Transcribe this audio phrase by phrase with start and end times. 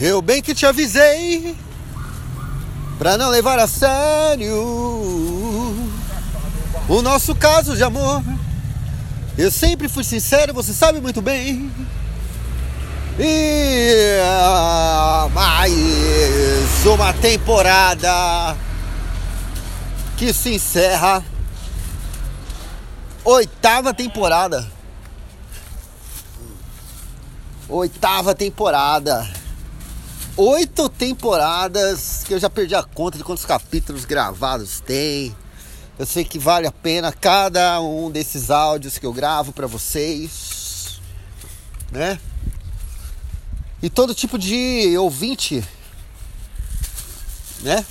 [0.00, 1.56] Eu bem que te avisei
[2.98, 4.54] pra não levar a sério
[6.88, 8.22] o nosso caso de amor.
[9.36, 11.68] Eu sempre fui sincero, você sabe muito bem.
[13.18, 18.56] E ah, mais uma temporada
[20.16, 21.24] que se encerra.
[23.24, 24.64] Oitava temporada.
[27.68, 29.37] Oitava temporada.
[30.40, 35.34] Oito temporadas que eu já perdi a conta de quantos capítulos gravados tem.
[35.98, 41.00] Eu sei que vale a pena cada um desses áudios que eu gravo para vocês,
[41.90, 42.20] né?
[43.82, 45.66] E todo tipo de ouvinte,
[47.62, 47.84] né?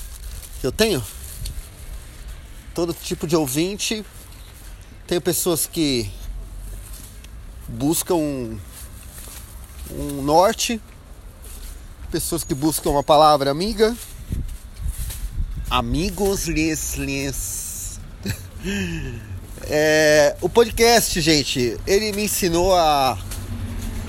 [0.62, 1.04] Que eu tenho.
[2.74, 4.06] Todo tipo de ouvinte.
[5.06, 6.10] Tenho pessoas que
[7.68, 8.58] buscam um,
[9.92, 10.82] um norte,
[12.12, 13.96] pessoas que buscam uma palavra amiga,
[15.70, 18.00] amigos lhes lhes
[19.64, 23.18] é, o podcast, gente, ele me ensinou a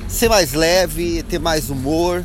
[0.09, 2.25] ser mais leve, ter mais humor,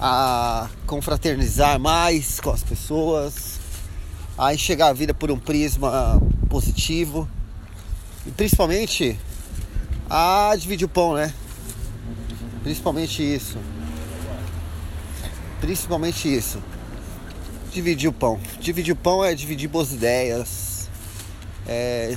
[0.00, 3.58] a confraternizar mais com as pessoas,
[4.36, 7.28] a enxergar a vida por um prisma positivo
[8.24, 9.18] e principalmente
[10.08, 11.34] a dividir o pão, né?
[12.62, 13.58] Principalmente isso.
[15.60, 16.62] Principalmente isso.
[17.72, 18.40] Dividir o pão.
[18.60, 20.88] Dividir o pão é dividir boas ideias,
[21.66, 22.16] é,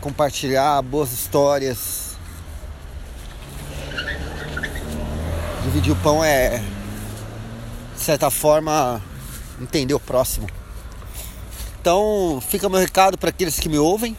[0.00, 2.16] compartilhar boas histórias.
[5.64, 6.58] Dividir o pão é,
[7.94, 9.00] de certa forma,
[9.60, 10.48] entender o próximo.
[11.80, 14.16] Então, fica meu recado para aqueles que me ouvem.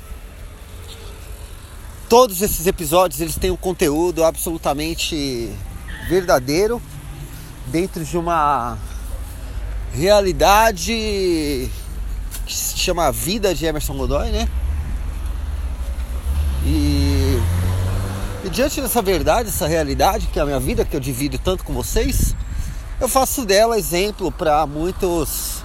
[2.10, 5.50] Todos esses episódios eles têm um conteúdo absolutamente
[6.08, 6.82] verdadeiro
[7.68, 8.78] dentro de uma
[9.94, 11.70] realidade
[12.46, 14.50] que se chama Vida de Emerson Godoy, né?
[16.66, 17.40] E,
[18.46, 21.64] e diante dessa verdade, essa realidade que é a minha vida, que eu divido tanto
[21.64, 22.36] com vocês,
[23.00, 25.64] eu faço dela exemplo para muitos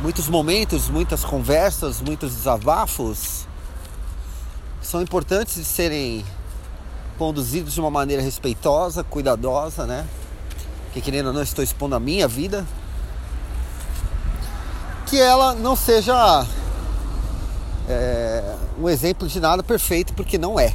[0.00, 3.46] muitos momentos, muitas conversas, muitos desabafos
[4.80, 6.24] que são importantes de serem
[7.18, 10.06] conduzidos de uma maneira respeitosa, cuidadosa, né?
[10.92, 12.66] Que querendo ou não estou expondo a minha vida,
[15.06, 16.46] que ela não seja
[17.88, 20.72] é, um exemplo de nada perfeito, porque não é,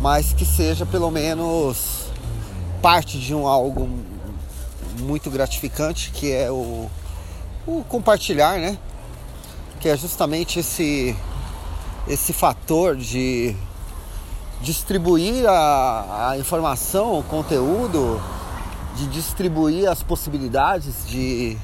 [0.00, 2.06] mas que seja pelo menos
[2.80, 3.88] parte de um algo
[5.00, 6.90] muito gratificante, que é o,
[7.66, 8.78] o compartilhar, né?
[9.80, 11.16] Que é justamente esse
[12.08, 13.56] esse fator de
[14.62, 18.20] distribuir a, a informação, o conteúdo,
[18.96, 21.56] de distribuir as possibilidades de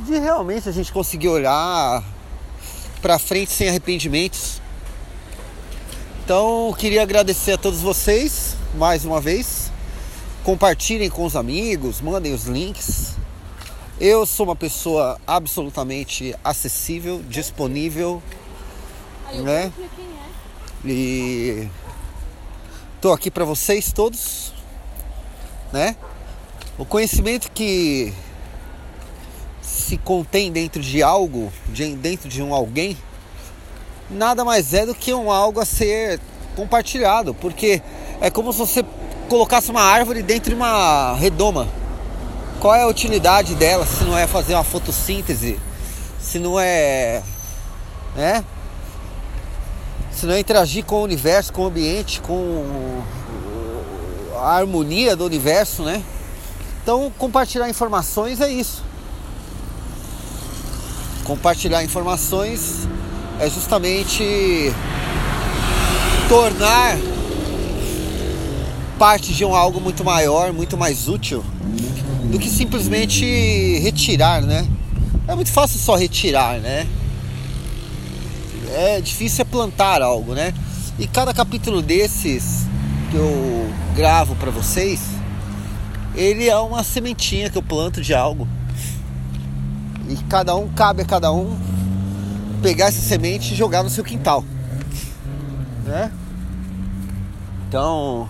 [0.00, 2.04] de realmente a gente conseguir olhar
[3.00, 4.60] para frente sem arrependimentos.
[6.22, 9.70] Então, queria agradecer a todos vocês mais uma vez.
[10.44, 13.16] Compartilhem com os amigos, mandem os links.
[13.98, 18.22] Eu sou uma pessoa absolutamente acessível, disponível,
[19.32, 19.72] né?
[20.84, 20.88] É.
[20.88, 21.68] E
[23.00, 24.52] tô aqui para vocês todos,
[25.72, 25.96] né?
[26.78, 28.12] O conhecimento que
[29.62, 32.96] se contém dentro de algo, de, dentro de um alguém,
[34.10, 36.20] nada mais é do que um algo a ser
[36.54, 37.82] compartilhado, porque
[38.20, 38.84] é como se você
[39.28, 41.68] colocasse uma árvore dentro de uma redoma.
[42.60, 45.60] Qual é a utilidade dela se não é fazer uma fotossíntese,
[46.18, 47.22] se não é,
[48.14, 48.44] né?
[50.10, 53.02] Se não é interagir com o universo, com o ambiente, com
[54.38, 56.02] a harmonia do universo, né?
[56.82, 58.86] Então, compartilhar informações é isso
[61.26, 62.86] compartilhar informações
[63.40, 64.72] é justamente
[66.28, 66.96] tornar
[68.96, 71.44] parte de um algo muito maior, muito mais útil
[72.30, 73.24] do que simplesmente
[73.80, 74.66] retirar, né?
[75.26, 76.86] É muito fácil só retirar, né?
[78.72, 80.54] É difícil é plantar algo, né?
[80.98, 82.66] E cada capítulo desses
[83.16, 85.00] que eu gravo para vocês,
[86.14, 88.46] ele é uma sementinha que eu planto de algo.
[90.06, 91.58] E cada um cabe a cada um
[92.62, 94.44] pegar essa semente e jogar no seu quintal.
[95.86, 96.12] Né?
[97.66, 98.28] Então,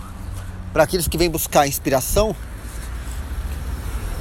[0.71, 2.33] para aqueles que vêm buscar inspiração,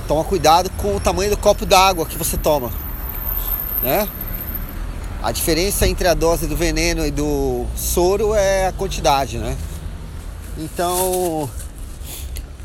[0.09, 2.73] toma cuidado com o tamanho do copo d'água que você toma,
[3.83, 4.09] né?
[5.23, 9.57] A diferença entre a dose do veneno e do soro é a quantidade, né?
[10.59, 11.51] Então,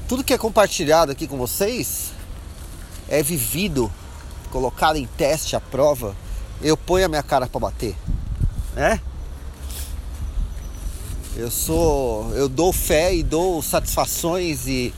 [0.08, 2.12] tudo que é compartilhado aqui com vocês
[3.10, 3.92] é vivido,
[4.50, 6.16] colocado em teste, à prova.
[6.62, 7.96] Eu ponho a minha cara para bater,
[8.74, 9.02] né?
[11.36, 14.94] Eu sou, eu dou fé e dou satisfações e,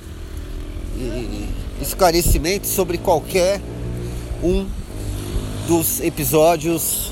[0.95, 1.49] e
[1.81, 3.61] esclarecimentos sobre qualquer
[4.43, 4.67] um
[5.67, 7.11] dos episódios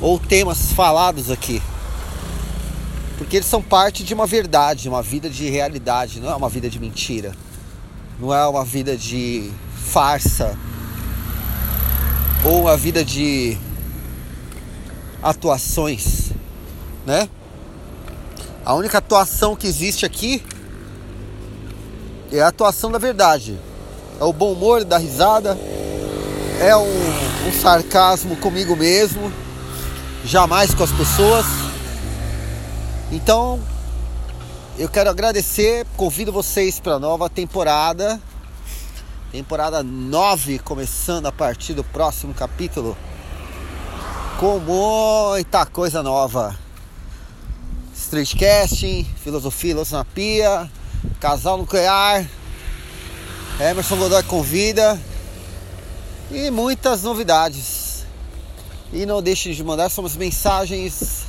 [0.00, 1.60] ou temas falados aqui.
[3.18, 6.70] Porque eles são parte de uma verdade, uma vida de realidade, não é uma vida
[6.70, 7.34] de mentira.
[8.18, 10.56] Não é uma vida de farsa
[12.44, 13.58] ou uma vida de
[15.22, 16.30] atuações,
[17.04, 17.28] né?
[18.64, 20.42] A única atuação que existe aqui
[22.32, 23.58] é a atuação da verdade.
[24.20, 25.58] É o bom humor da risada,
[26.60, 29.32] é um, um sarcasmo comigo mesmo,
[30.24, 31.67] jamais com as pessoas.
[33.10, 33.58] Então,
[34.78, 38.20] eu quero agradecer, convido vocês para a nova temporada.
[39.32, 42.96] Temporada 9 começando a partir do próximo capítulo.
[44.38, 46.54] Com muita coisa nova.
[47.94, 49.74] Streetcasting, filosofia
[50.14, 50.70] pia,
[51.18, 52.26] casal nuclear,
[53.58, 55.00] Emerson Godoy convida
[56.30, 58.06] e muitas novidades.
[58.92, 61.27] E não deixe de mandar suas mensagens.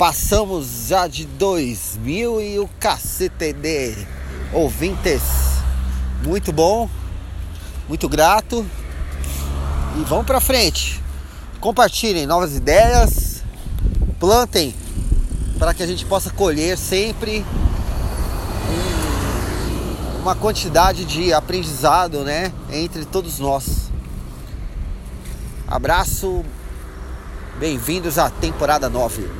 [0.00, 4.06] Passamos já de 2000 e o de
[4.50, 5.20] ouvintes.
[6.24, 6.88] Muito bom,
[7.86, 8.64] muito grato.
[9.98, 10.98] E vamos para frente.
[11.60, 13.44] Compartilhem novas ideias,
[14.18, 14.74] plantem
[15.58, 17.44] para que a gente possa colher sempre
[20.22, 23.90] uma quantidade de aprendizado, né, entre todos nós.
[25.68, 26.42] Abraço,
[27.58, 29.39] bem-vindos à temporada 9.